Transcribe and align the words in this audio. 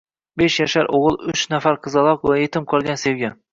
Besh 0.41 0.55
yashar 0.63 0.89
o’g’il, 0.99 1.19
uch 1.35 1.45
yashar 1.53 1.79
qizaloq 1.85 2.27
va 2.33 2.41
yetim 2.43 2.69
qolgan 2.75 3.01
sevgi. 3.07 3.35